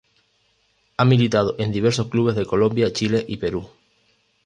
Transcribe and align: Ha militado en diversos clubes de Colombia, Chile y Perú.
Ha 0.97 1.05
militado 1.05 1.53
en 1.59 1.71
diversos 1.71 2.07
clubes 2.07 2.33
de 2.35 2.47
Colombia, 2.47 2.91
Chile 2.91 3.23
y 3.27 3.37
Perú. 3.37 3.69